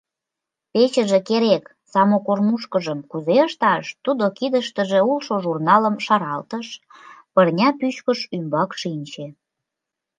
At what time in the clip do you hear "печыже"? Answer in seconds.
0.71-1.19